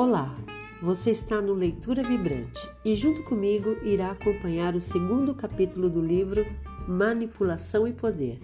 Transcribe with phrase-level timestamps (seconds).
[0.00, 0.32] Olá,
[0.80, 6.46] você está no Leitura Vibrante e junto comigo irá acompanhar o segundo capítulo do livro
[6.86, 8.38] Manipulação e Poder.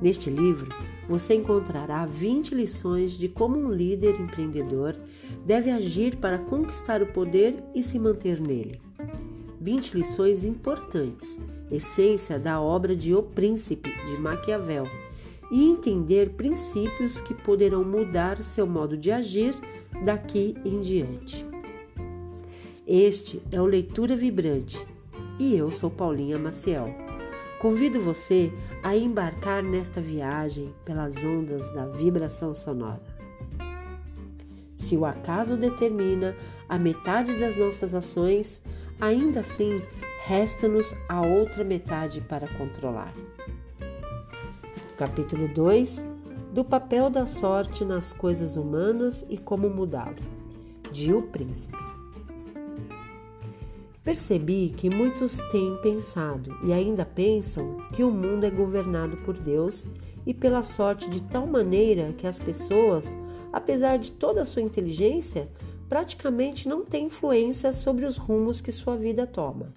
[0.00, 0.72] Neste livro,
[1.08, 4.96] você encontrará 20 lições de como um líder empreendedor
[5.44, 8.80] deve agir para conquistar o poder e se manter nele.
[9.60, 11.40] 20 lições importantes,
[11.72, 14.86] essência da obra de O Príncipe de Maquiavel,
[15.50, 19.54] e entender princípios que poderão mudar seu modo de agir
[20.04, 21.46] daqui em diante.
[22.86, 24.86] Este é o Leitura Vibrante
[25.38, 26.94] e eu sou Paulinha Maciel.
[27.60, 28.52] Convido você
[28.82, 33.00] a embarcar nesta viagem pelas ondas da vibração sonora.
[34.76, 36.36] Se o acaso determina
[36.68, 38.62] a metade das nossas ações,
[39.00, 39.82] ainda assim
[40.24, 43.12] resta-nos a outra metade para controlar.
[44.98, 46.04] Capítulo 2
[46.52, 50.16] Do papel da sorte nas coisas humanas e como mudá-lo.
[50.90, 51.78] De O Príncipe.
[54.02, 59.86] Percebi que muitos têm pensado e ainda pensam que o mundo é governado por Deus
[60.26, 63.16] e pela sorte de tal maneira que as pessoas,
[63.52, 65.48] apesar de toda a sua inteligência,
[65.88, 69.72] praticamente não têm influência sobre os rumos que sua vida toma.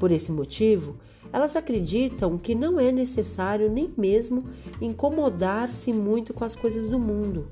[0.00, 0.98] Por esse motivo,
[1.36, 4.48] elas acreditam que não é necessário nem mesmo
[4.80, 7.48] incomodar-se muito com as coisas do mundo,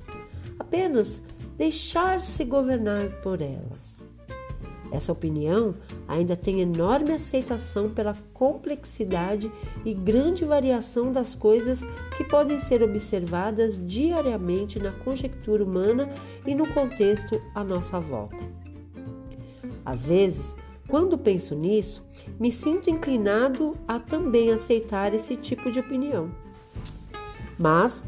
[0.59, 1.21] apenas
[1.59, 4.03] deixar-se governar por elas.
[4.91, 5.75] Essa opinião
[6.09, 9.53] ainda tem enorme aceitação pela complexidade
[9.85, 11.85] e grande variação das coisas
[12.17, 16.09] que podem ser observadas diariamente na conjectura humana
[16.47, 18.43] e no contexto à nossa volta.
[19.85, 20.57] Às vezes,
[20.89, 22.07] quando penso nisso,
[22.39, 26.31] me sinto inclinado a também aceitar esse tipo de opinião.
[27.59, 28.05] Mas,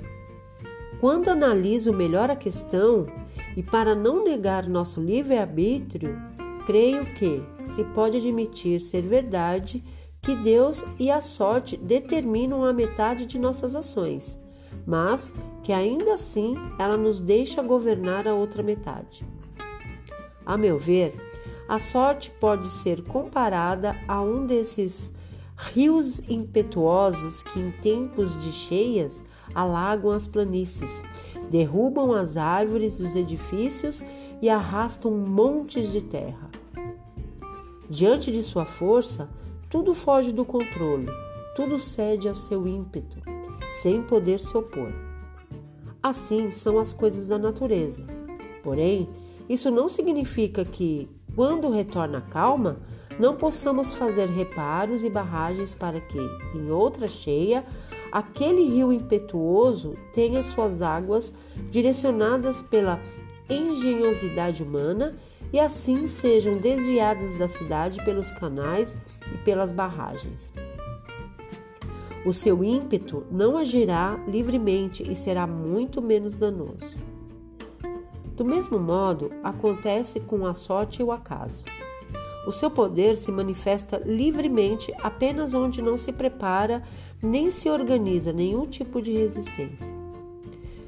[1.01, 3.07] quando analiso melhor a questão
[3.57, 6.19] e para não negar nosso livre-arbítrio,
[6.67, 9.83] creio que se pode admitir ser verdade
[10.21, 14.39] que Deus e a sorte determinam a metade de nossas ações,
[14.85, 15.33] mas
[15.63, 19.25] que ainda assim ela nos deixa governar a outra metade.
[20.45, 21.26] A meu ver,
[21.69, 25.13] a sorte pode ser comparada a um desses
[25.57, 31.03] rios impetuosos que em tempos de cheias alagam as planícies,
[31.51, 34.03] derrubam as árvores dos edifícios
[34.43, 36.51] e arrastam montes de terra.
[37.89, 39.29] Diante de sua força,
[39.71, 41.09] tudo foge do controle,
[41.55, 43.19] tudo cede ao seu ímpeto,
[43.71, 44.93] sem poder se opor.
[46.03, 48.05] Assim são as coisas da natureza.
[48.63, 49.09] Porém,
[49.49, 52.79] isso não significa que, quando retorna a calma,
[53.19, 56.19] não possamos fazer reparos e barragens para que,
[56.55, 57.65] em outra cheia,
[58.11, 61.35] aquele rio impetuoso tenha suas águas
[61.71, 62.99] direcionadas pela
[63.49, 65.15] engenhosidade humana
[65.53, 68.97] e assim sejam desviadas da cidade pelos canais
[69.33, 70.53] e pelas barragens.
[72.25, 77.16] O seu ímpeto não agirá livremente e será muito menos danoso.
[78.37, 81.65] Do mesmo modo, acontece com a sorte e o acaso.
[82.47, 86.83] O seu poder se manifesta livremente apenas onde não se prepara
[87.23, 89.97] nem se organiza nenhum tipo de resistência.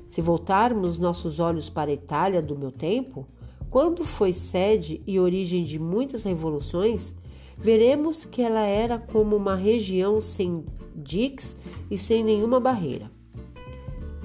[0.08, 3.26] Se voltarmos nossos olhos para a Itália do meu tempo,
[3.70, 7.14] quando foi sede e origem de muitas revoluções,
[7.56, 10.64] veremos que ela era como uma região sem
[10.94, 11.56] diques
[11.91, 13.10] e sem nenhuma barreira.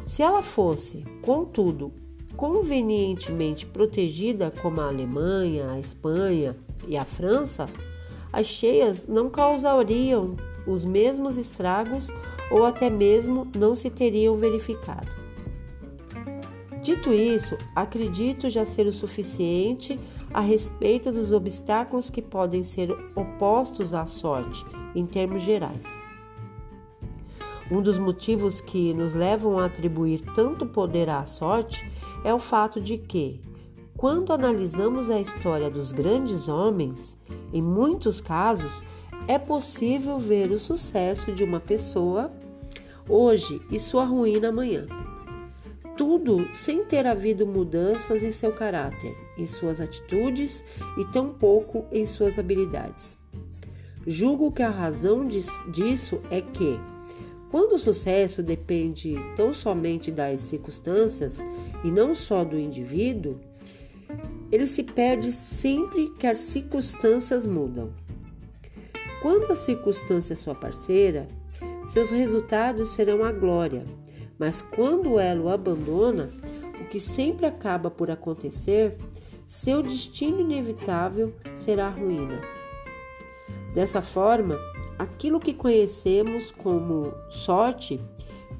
[0.05, 2.02] Se ela fosse, contudo,
[2.35, 6.55] convenientemente protegida como a Alemanha, a Espanha
[6.87, 7.67] e a França,
[8.31, 10.35] as cheias não causariam
[10.65, 12.09] os mesmos estragos
[12.49, 15.07] ou até mesmo não se teriam verificado.
[16.81, 19.97] Dito isso, acredito já ser o suficiente
[20.33, 25.99] a respeito dos obstáculos que podem ser opostos à sorte, em termos gerais.
[27.73, 31.83] Um dos motivos que nos levam a atribuir tanto poder à sorte
[32.23, 33.41] é o fato de que,
[33.97, 37.17] quando analisamos a história dos grandes homens,
[37.51, 38.83] em muitos casos
[39.27, 42.31] é possível ver o sucesso de uma pessoa
[43.09, 44.85] hoje e sua ruína amanhã
[45.97, 50.63] tudo sem ter havido mudanças em seu caráter, em suas atitudes
[50.97, 53.17] e tampouco em suas habilidades.
[54.05, 56.79] Julgo que a razão disso é que,
[57.53, 61.39] quando o sucesso depende tão somente das circunstâncias
[61.83, 63.39] e não só do indivíduo,
[64.51, 67.93] ele se perde sempre que as circunstâncias mudam.
[69.21, 71.27] Quando a circunstância é sua parceira,
[71.85, 73.85] seus resultados serão a glória
[74.37, 76.29] mas quando ela o abandona,
[76.81, 78.97] o que sempre acaba por acontecer,
[79.47, 82.41] seu destino inevitável será a ruína.
[83.73, 84.57] Dessa forma,
[84.97, 87.99] aquilo que conhecemos como sorte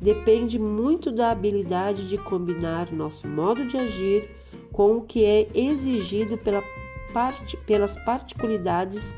[0.02, 4.30] depende muito da habilidade de combinar nosso modo de agir
[4.72, 6.64] com o que é exigido pela
[7.14, 9.14] parte, pelas particularidades,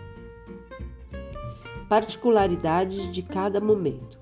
[1.87, 4.19] particularidades de cada momento.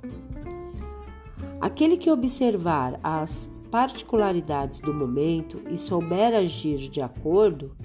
[1.60, 7.76] Aquele que observar as particularidades do momento e souber agir de acordo,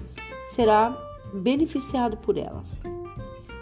[0.45, 0.95] será
[1.33, 2.83] beneficiado por elas.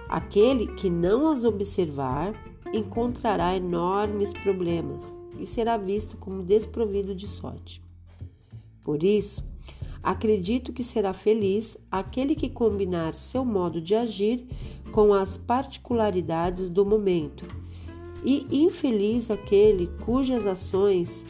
[0.09, 2.33] Aquele que não as observar
[2.74, 7.81] encontrará enormes problemas e será visto como desprovido de sorte.
[8.83, 9.44] Por isso,
[10.01, 14.48] acredito que será feliz aquele que combinar seu modo de agir
[14.92, 17.45] com as particularidades do momento,
[18.24, 21.25] e infeliz aquele cujas ações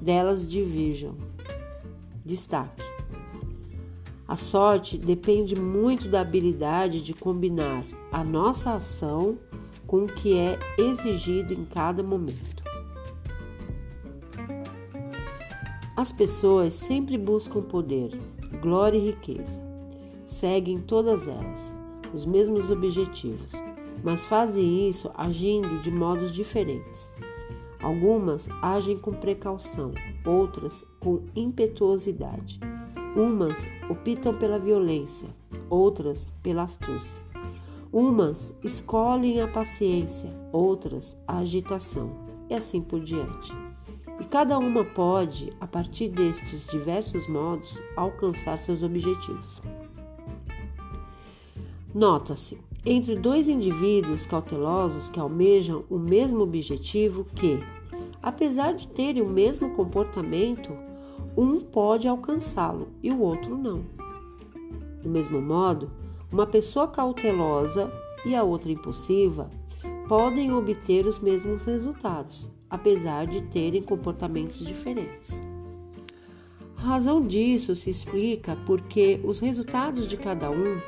[0.00, 1.14] delas divirjam.
[2.24, 2.82] Destaque:
[4.28, 7.82] A sorte depende muito da habilidade de combinar
[8.12, 9.38] a nossa ação
[9.86, 12.62] com o que é exigido em cada momento.
[15.96, 18.10] As pessoas sempre buscam poder,
[18.60, 19.62] glória e riqueza.
[20.26, 21.74] Seguem todas elas
[22.12, 23.52] os mesmos objetivos,
[24.04, 27.10] mas fazem isso agindo de modos diferentes.
[27.82, 29.92] Algumas agem com precaução,
[30.26, 32.60] outras com impetuosidade.
[33.16, 35.28] Umas optam pela violência,
[35.68, 37.24] outras pela astúcia.
[37.92, 42.10] Umas escolhem a paciência, outras a agitação,
[42.48, 43.52] e assim por diante.
[44.20, 49.62] E cada uma pode, a partir destes diversos modos, alcançar seus objetivos.
[51.94, 57.58] Nota-se entre dois indivíduos cautelosos que almejam o mesmo objetivo que,
[58.22, 60.72] apesar de terem o mesmo comportamento,
[61.40, 63.84] um pode alcançá-lo e o outro não.
[65.00, 65.88] Do mesmo modo,
[66.32, 67.92] uma pessoa cautelosa
[68.26, 69.48] e a outra impulsiva
[70.08, 75.40] podem obter os mesmos resultados, apesar de terem comportamentos diferentes.
[76.76, 80.80] A razão disso se explica porque os resultados de cada um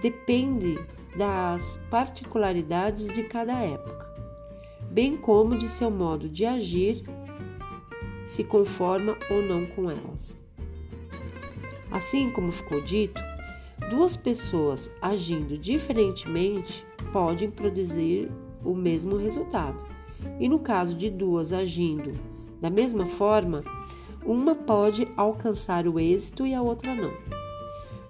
[0.00, 0.78] dependem
[1.16, 4.06] das particularidades de cada época,
[4.92, 7.02] bem como de seu modo de agir,
[8.28, 10.36] se conforma ou não com elas.
[11.90, 13.18] Assim como ficou dito,
[13.90, 18.30] duas pessoas agindo diferentemente podem produzir
[18.62, 19.82] o mesmo resultado.
[20.38, 22.12] E no caso de duas agindo
[22.60, 23.64] da mesma forma,
[24.26, 27.12] uma pode alcançar o êxito e a outra não.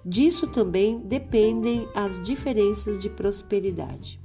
[0.03, 4.19] Disso também dependem as diferenças de prosperidade.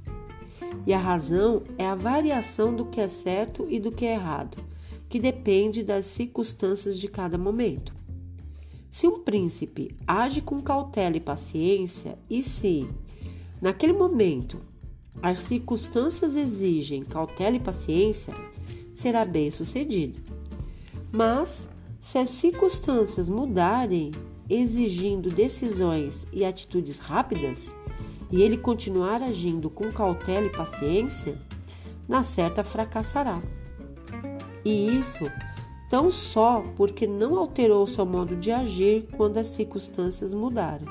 [0.85, 4.57] E a razão é a variação do que é certo e do que é errado,
[5.09, 7.93] que depende das circunstâncias de cada momento.
[8.89, 12.87] Se um príncipe age com cautela e paciência, e se,
[13.61, 14.59] naquele momento,
[15.21, 18.33] as circunstâncias exigem cautela e paciência,
[18.93, 20.21] será bem sucedido.
[21.11, 21.67] Mas,
[21.99, 24.11] se as circunstâncias mudarem
[24.49, 27.75] exigindo decisões e atitudes rápidas,
[28.31, 31.37] e ele continuar agindo com cautela e paciência,
[32.07, 33.41] na certa fracassará.
[34.65, 35.31] E isso
[35.87, 40.87] tão só porque não alterou seu modo de agir quando as circunstâncias mudaram.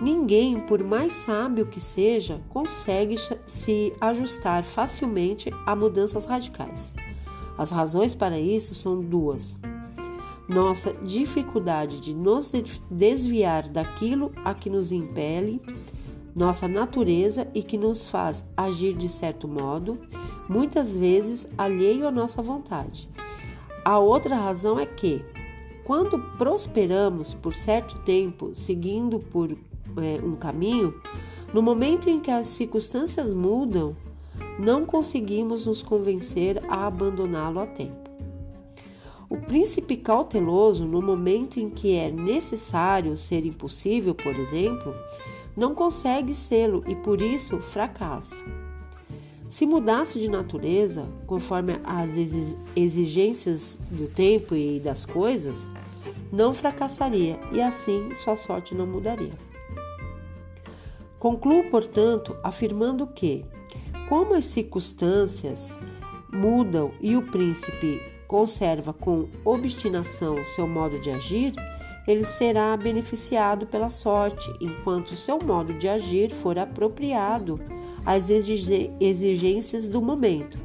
[0.00, 6.94] Ninguém, por mais sábio que seja, consegue se ajustar facilmente a mudanças radicais.
[7.56, 9.58] As razões para isso são duas
[10.52, 12.50] nossa dificuldade de nos
[12.90, 15.60] desviar daquilo a que nos impele,
[16.34, 19.98] nossa natureza e que nos faz agir de certo modo,
[20.48, 23.08] muitas vezes alheio à nossa vontade.
[23.84, 25.24] A outra razão é que,
[25.84, 30.94] quando prosperamos por certo tempo seguindo por é, um caminho,
[31.52, 33.94] no momento em que as circunstâncias mudam,
[34.58, 38.10] não conseguimos nos convencer a abandoná-lo a tempo.
[39.28, 44.94] O príncipe cauteloso, no momento em que é necessário ser impossível, por exemplo,
[45.56, 48.44] não consegue sê-lo e por isso fracassa.
[49.48, 52.10] Se mudasse de natureza, conforme as
[52.74, 55.70] exigências do tempo e das coisas,
[56.32, 59.34] não fracassaria e assim sua sorte não mudaria.
[61.18, 63.44] Concluo, portanto, afirmando que,
[64.08, 65.78] como as circunstâncias
[66.32, 71.54] mudam e o príncipe conserva com obstinação seu modo de agir,
[72.06, 77.60] ele será beneficiado pela sorte, enquanto seu modo de agir for apropriado
[78.04, 80.58] às exigências do momento.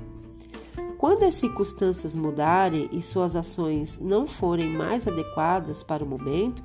[0.97, 6.63] Quando as circunstâncias mudarem e suas ações não forem mais adequadas para o momento,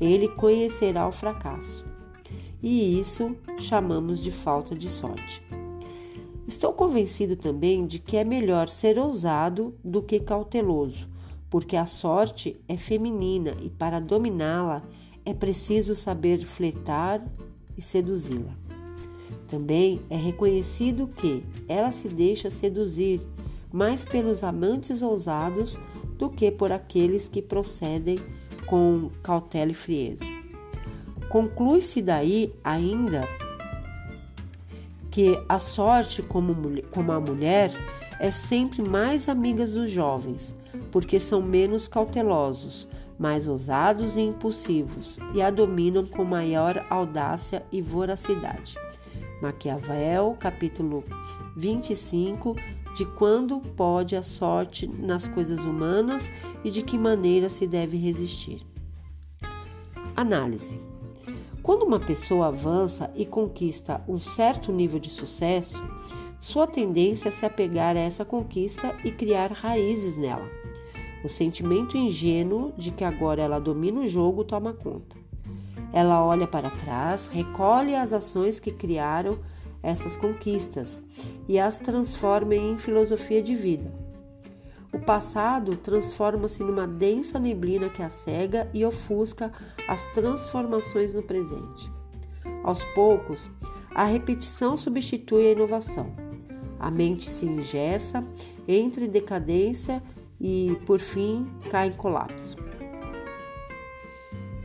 [0.00, 1.84] ele conhecerá o fracasso.
[2.62, 5.42] E isso chamamos de falta de sorte.
[6.46, 11.08] Estou convencido também de que é melhor ser ousado do que cauteloso,
[11.54, 14.82] porque a sorte é feminina e para dominá-la
[15.24, 17.24] é preciso saber fletar
[17.78, 18.50] e seduzi-la.
[19.46, 23.20] Também é reconhecido que ela se deixa seduzir
[23.72, 25.78] mais pelos amantes ousados
[26.18, 28.18] do que por aqueles que procedem
[28.66, 30.24] com cautela e frieza.
[31.28, 33.28] Conclui-se daí ainda
[35.08, 36.52] que a sorte, como,
[36.90, 37.70] como a mulher,
[38.18, 40.52] é sempre mais amiga dos jovens,
[40.90, 42.88] porque são menos cautelosos,
[43.18, 48.74] mais ousados e impulsivos e a dominam com maior audácia e voracidade.
[49.40, 51.04] Maquiavel, capítulo
[51.56, 52.56] 25,
[52.94, 56.30] de quando pode a sorte nas coisas humanas
[56.64, 58.60] e de que maneira se deve resistir.
[60.16, 60.80] Análise.
[61.62, 65.82] Quando uma pessoa avança e conquista um certo nível de sucesso,
[66.38, 70.63] sua tendência é se apegar a essa conquista e criar raízes nela.
[71.24, 75.16] O sentimento ingênuo de que agora ela domina o jogo toma conta.
[75.90, 79.38] Ela olha para trás, recolhe as ações que criaram
[79.82, 81.00] essas conquistas
[81.48, 83.90] e as transforma em filosofia de vida.
[84.92, 89.50] O passado transforma-se numa densa neblina que a cega e ofusca
[89.88, 91.90] as transformações no presente.
[92.62, 93.50] Aos poucos,
[93.94, 96.12] a repetição substitui a inovação.
[96.78, 98.22] A mente se engessa,
[98.68, 100.02] entra em decadência
[100.44, 102.56] e, por fim, cai em colapso.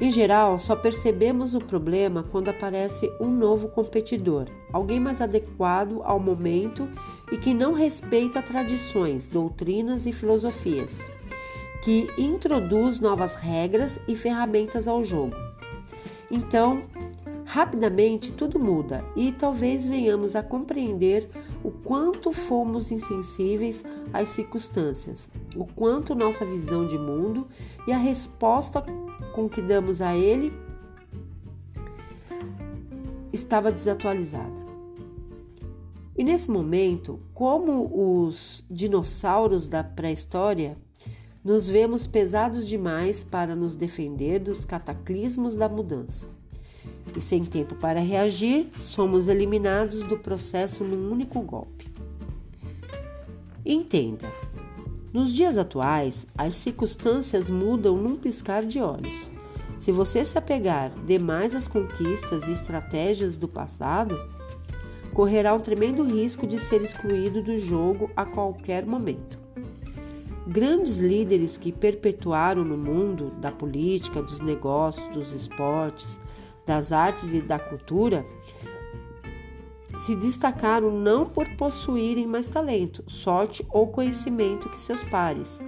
[0.01, 6.19] Em geral, só percebemos o problema quando aparece um novo competidor, alguém mais adequado ao
[6.19, 6.88] momento
[7.31, 11.07] e que não respeita tradições, doutrinas e filosofias,
[11.81, 15.36] que introduz novas regras e ferramentas ao jogo.
[16.29, 16.83] Então,
[17.45, 21.29] rapidamente tudo muda e talvez venhamos a compreender
[21.63, 23.83] o quanto fomos insensíveis
[24.13, 27.48] às circunstâncias, o quanto nossa visão de mundo
[27.88, 28.84] e a resposta
[29.34, 30.53] com que damos a ele
[33.32, 34.60] estava desatualizada.
[36.18, 40.77] E nesse momento, como os dinossauros da pré-história,
[41.44, 46.27] nos vemos pesados demais para nos defender dos cataclismos da mudança
[47.15, 51.89] e sem tempo para reagir, somos eliminados do processo num único golpe.
[53.65, 54.32] Entenda:
[55.13, 59.32] nos dias atuais, as circunstâncias mudam num piscar de olhos.
[59.80, 64.20] Se você se apegar demais às conquistas e estratégias do passado,
[65.13, 69.39] correrá um tremendo risco de ser excluído do jogo a qualquer momento.
[70.46, 76.20] Grandes líderes que perpetuaram no mundo da política, dos negócios, dos esportes,
[76.66, 78.25] das artes e da cultura
[80.00, 85.62] se destacaram não por possuírem mais talento, sorte ou conhecimento que seus pares,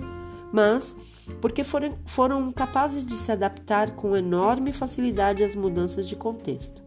[0.54, 0.96] mas
[1.42, 6.82] porque foram, foram capazes de se adaptar com enorme facilidade às mudanças de contexto.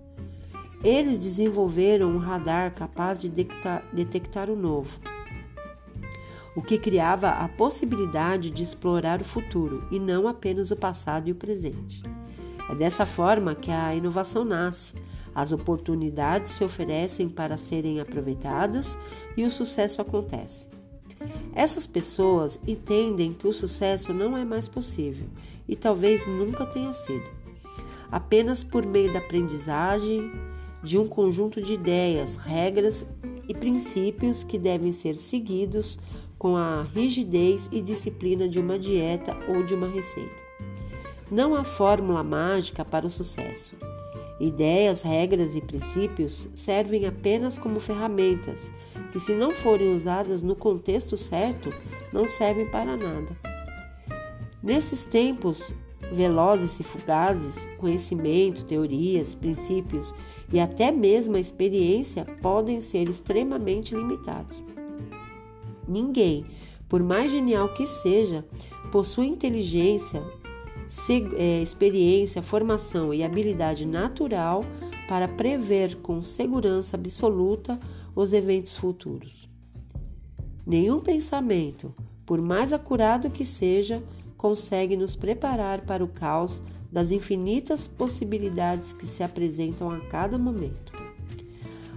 [0.83, 4.99] Eles desenvolveram um radar capaz de detectar, detectar o novo,
[6.57, 11.33] o que criava a possibilidade de explorar o futuro e não apenas o passado e
[11.33, 12.03] o presente.
[12.71, 14.95] É dessa forma que a inovação nasce.
[15.35, 18.97] As oportunidades se oferecem para serem aproveitadas
[19.37, 20.67] e o sucesso acontece.
[21.55, 25.26] Essas pessoas entendem que o sucesso não é mais possível
[25.69, 27.29] e talvez nunca tenha sido.
[28.11, 30.31] Apenas por meio da aprendizagem
[30.83, 33.05] de um conjunto de ideias, regras
[33.49, 35.99] e princípios que devem ser seguidos
[36.38, 40.43] com a rigidez e disciplina de uma dieta ou de uma receita.
[41.31, 43.75] Não há fórmula mágica para o sucesso.
[44.41, 48.71] Ideias, regras e princípios servem apenas como ferramentas
[49.12, 51.73] que, se não forem usadas no contexto certo,
[52.12, 53.37] não servem para nada.
[54.62, 55.75] Nesses tempos
[56.12, 60.14] velozes e fugazes, conhecimento, teorias, princípios
[60.53, 64.64] e até mesmo a experiência podem ser extremamente limitados.
[65.87, 66.45] Ninguém,
[66.88, 68.45] por mais genial que seja,
[68.91, 70.23] possui inteligência
[71.62, 74.64] experiência, formação e habilidade natural
[75.09, 77.79] para prever com segurança absoluta
[78.14, 79.49] os eventos futuros.
[80.67, 84.03] Nenhum pensamento, por mais acurado que seja,
[84.37, 90.93] consegue nos preparar para o caos das infinitas possibilidades que se apresentam a cada momento.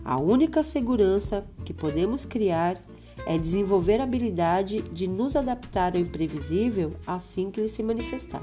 [0.04, 2.82] A única segurança que podemos criar
[3.26, 8.42] é desenvolver a habilidade de nos adaptar ao imprevisível assim que ele se manifestar.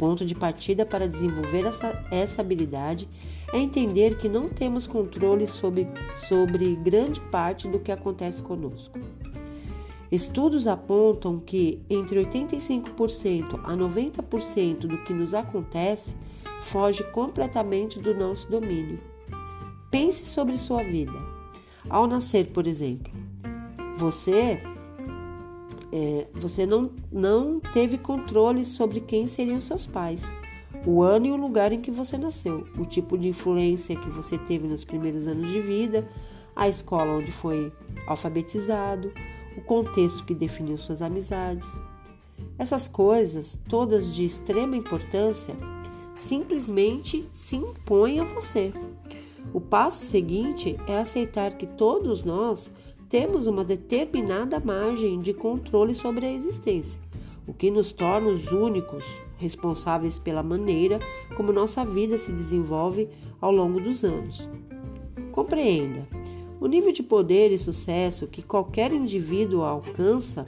[0.00, 3.06] Ponto de partida para desenvolver essa, essa habilidade
[3.52, 8.98] é entender que não temos controle sobre, sobre grande parte do que acontece conosco.
[10.10, 16.16] Estudos apontam que entre 85% a 90% do que nos acontece
[16.62, 18.98] foge completamente do nosso domínio.
[19.90, 21.12] Pense sobre sua vida.
[21.90, 23.12] Ao nascer, por exemplo,
[23.98, 24.62] você
[25.92, 30.34] é, você não, não teve controle sobre quem seriam seus pais,
[30.86, 34.38] o ano e o lugar em que você nasceu, o tipo de influência que você
[34.38, 36.08] teve nos primeiros anos de vida,
[36.54, 37.72] a escola onde foi
[38.06, 39.12] alfabetizado,
[39.56, 41.80] o contexto que definiu suas amizades.
[42.58, 45.54] Essas coisas, todas de extrema importância,
[46.14, 48.72] simplesmente se impõem a você.
[49.52, 52.70] O passo seguinte é aceitar que todos nós
[53.10, 57.00] temos uma determinada margem de controle sobre a existência,
[57.44, 59.04] o que nos torna os únicos
[59.36, 61.00] responsáveis pela maneira
[61.34, 63.08] como nossa vida se desenvolve
[63.40, 64.48] ao longo dos anos.
[65.32, 66.06] Compreenda,
[66.60, 70.46] o nível de poder e sucesso que qualquer indivíduo alcança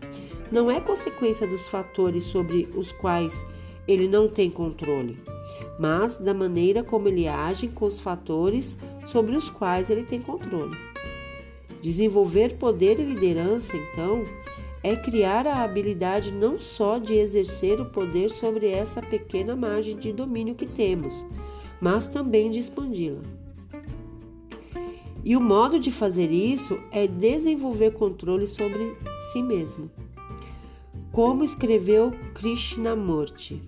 [0.48, 3.44] não é consequência dos fatores sobre os quais
[3.88, 5.18] ele não tem controle,
[5.80, 10.91] mas da maneira como ele age com os fatores sobre os quais ele tem controle.
[11.82, 14.24] Desenvolver poder e liderança, então,
[14.84, 20.12] é criar a habilidade não só de exercer o poder sobre essa pequena margem de
[20.12, 21.26] domínio que temos,
[21.80, 23.20] mas também de expandi-la.
[25.24, 28.96] E o modo de fazer isso é desenvolver controle sobre
[29.32, 29.90] si mesmo.
[31.10, 33.60] Como escreveu Krishnamurti,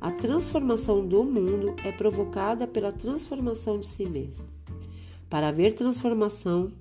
[0.00, 4.44] a transformação do mundo é provocada pela transformação de si mesmo.
[5.30, 6.72] Para haver transformação,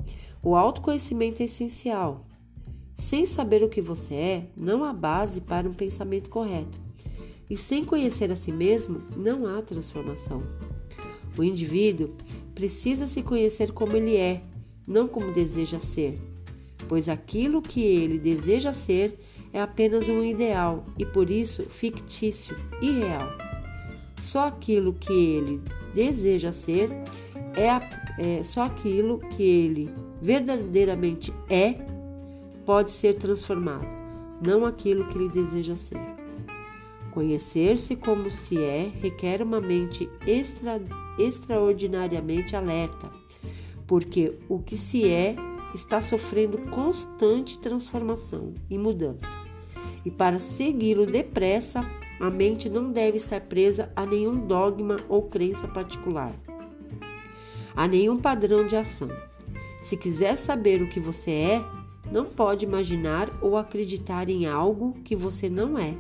[0.44, 2.26] o autoconhecimento é essencial.
[2.94, 6.80] Sem saber o que você é, não há base para um pensamento correto.
[7.50, 10.42] E sem conhecer a si mesmo, não há transformação.
[11.38, 12.12] O indivíduo
[12.56, 14.42] precisa se conhecer como ele é,
[14.86, 16.20] não como deseja ser,
[16.88, 19.18] pois aquilo que ele deseja ser
[19.54, 23.28] é apenas um ideal e por isso fictício, irreal.
[24.18, 25.62] Só aquilo que ele
[25.94, 26.90] deseja ser
[27.56, 29.90] é, é só aquilo que ele
[30.22, 31.76] verdadeiramente é,
[32.66, 33.88] pode ser transformado,
[34.46, 36.00] não aquilo que ele deseja ser.
[37.12, 40.82] Conhecer-se como se é requer uma mente extra,
[41.18, 43.12] extraordinariamente alerta,
[43.86, 45.36] porque o que se é
[45.74, 49.38] está sofrendo constante transformação e mudança.
[50.06, 51.86] E para segui-lo depressa,
[52.20, 56.34] a mente não deve estar presa a nenhum dogma ou crença particular,
[57.76, 59.10] a nenhum padrão de ação.
[59.82, 61.66] Se quiser saber o que você é,
[62.12, 65.96] não pode imaginar ou acreditar em algo que você não é.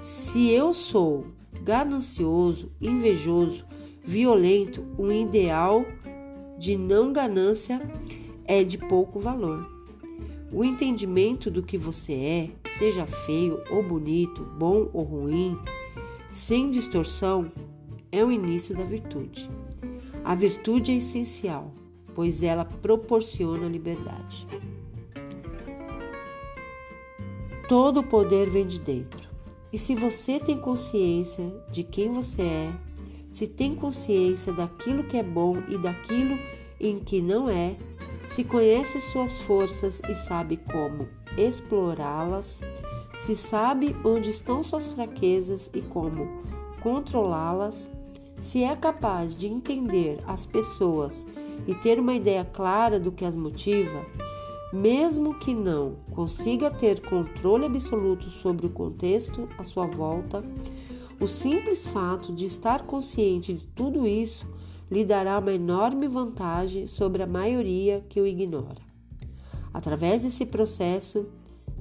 [0.00, 1.26] Se eu sou
[1.62, 3.66] ganancioso, invejoso,
[4.02, 5.84] violento, um ideal
[6.56, 7.80] de não ganância
[8.44, 9.68] é de pouco valor.
[10.50, 15.58] O entendimento do que você é, seja feio ou bonito, bom ou ruim,
[16.32, 17.52] sem distorção,
[18.10, 19.50] é o início da virtude.
[20.24, 21.74] A virtude é essencial
[22.18, 24.44] pois ela proporciona liberdade.
[27.68, 29.28] Todo o poder vem de dentro.
[29.72, 32.72] E se você tem consciência de quem você é,
[33.30, 36.36] se tem consciência daquilo que é bom e daquilo
[36.80, 37.76] em que não é,
[38.26, 42.60] se conhece suas forças e sabe como explorá-las,
[43.16, 46.42] se sabe onde estão suas fraquezas e como
[46.80, 47.88] controlá-las,
[48.40, 51.24] se é capaz de entender as pessoas
[51.66, 54.04] e ter uma ideia clara do que as motiva,
[54.72, 60.44] mesmo que não consiga ter controle absoluto sobre o contexto à sua volta,
[61.20, 64.46] o simples fato de estar consciente de tudo isso
[64.90, 68.80] lhe dará uma enorme vantagem sobre a maioria que o ignora.
[69.72, 71.26] Através desse processo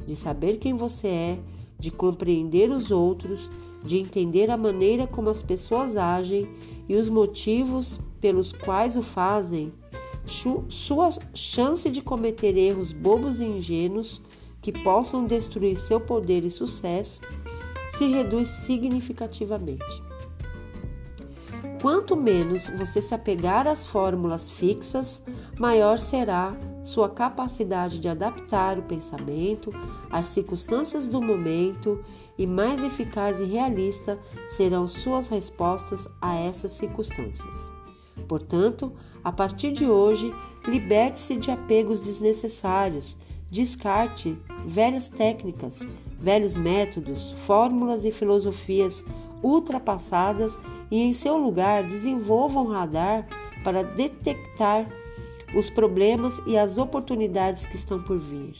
[0.05, 1.39] de saber quem você é,
[1.79, 3.49] de compreender os outros,
[3.83, 6.47] de entender a maneira como as pessoas agem
[6.89, 9.73] e os motivos pelos quais o fazem,
[10.25, 14.21] sua chance de cometer erros bobos e ingênuos
[14.61, 17.21] que possam destruir seu poder e sucesso
[17.91, 20.03] se reduz significativamente.
[21.81, 25.23] Quanto menos você se apegar às fórmulas fixas,
[25.59, 29.71] maior será sua capacidade de adaptar o pensamento
[30.09, 32.03] às circunstâncias do momento
[32.37, 37.76] e mais eficaz e realista serão suas respostas a essas circunstâncias.
[38.27, 38.91] Portanto,
[39.23, 40.33] a partir de hoje,
[40.67, 43.15] Liberte-se de apegos desnecessários,
[43.49, 45.87] descarte velhas técnicas,
[46.19, 49.05] velhos métodos, fórmulas e filosofias
[49.41, 50.59] ultrapassadas
[50.91, 53.25] e, em seu lugar, desenvolva um radar
[53.63, 54.89] para detectar
[55.55, 58.55] os problemas e as oportunidades que estão por vir.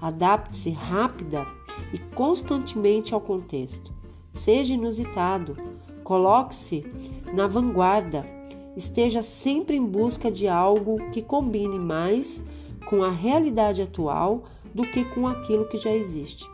[0.00, 1.44] Adapte-se rápida
[1.92, 3.92] e constantemente ao contexto.
[4.30, 5.56] Seja inusitado,
[6.04, 6.86] coloque-se
[7.34, 8.37] na vanguarda,
[8.78, 12.42] esteja sempre em busca de algo que combine mais
[12.86, 16.48] com a realidade atual do que com aquilo que já existe.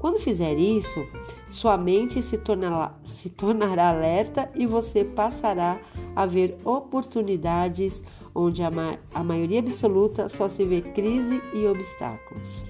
[0.00, 1.06] Quando fizer isso,
[1.48, 5.80] sua mente se tornará, se tornará alerta e você passará
[6.14, 8.02] a ver oportunidades
[8.34, 12.64] onde a, ma a maioria absoluta só se vê crise e obstáculos.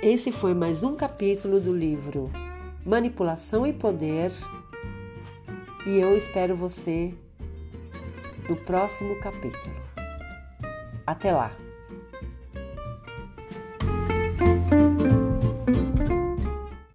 [0.00, 2.30] Esse foi mais um capítulo do livro
[2.84, 4.32] Manipulação e Poder
[5.86, 7.14] e eu espero você
[8.48, 9.74] no próximo capítulo.
[11.06, 11.63] Até lá!